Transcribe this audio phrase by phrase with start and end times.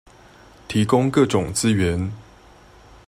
[0.67, 2.11] 提供各種資源